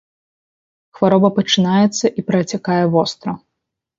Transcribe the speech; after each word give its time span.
Хвароба 0.99 1.29
пачынаецца 1.39 2.05
і 2.21 2.25
працякае 2.31 2.79
востра. 2.95 3.31